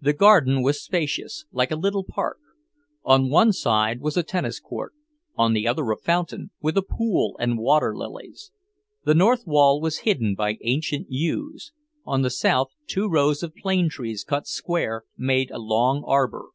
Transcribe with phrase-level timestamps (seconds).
[0.00, 2.38] The garden was spacious, like a little park.
[3.02, 4.92] On one side was a tennis court,
[5.34, 8.52] on the other a fountain, with a pool and water lilies.
[9.04, 11.72] The north wall was hidden by ancient yews;
[12.06, 16.50] on the south two rows of plane trees, cut square, made a long arbour.